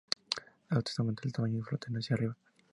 [0.71, 2.35] Estas aumentan de tamaño y flotan hacia arriba.